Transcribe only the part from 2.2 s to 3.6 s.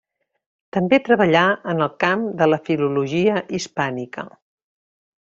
de la filologia